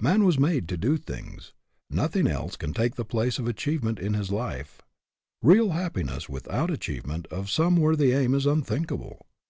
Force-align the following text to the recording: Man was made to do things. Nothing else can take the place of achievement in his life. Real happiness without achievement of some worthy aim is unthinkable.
Man 0.00 0.24
was 0.24 0.38
made 0.38 0.70
to 0.70 0.78
do 0.78 0.96
things. 0.96 1.52
Nothing 1.90 2.26
else 2.26 2.56
can 2.56 2.72
take 2.72 2.94
the 2.94 3.04
place 3.04 3.38
of 3.38 3.46
achievement 3.46 3.98
in 3.98 4.14
his 4.14 4.30
life. 4.32 4.80
Real 5.42 5.72
happiness 5.72 6.30
without 6.30 6.70
achievement 6.70 7.26
of 7.26 7.50
some 7.50 7.76
worthy 7.76 8.12
aim 8.12 8.32
is 8.32 8.46
unthinkable. 8.46 9.26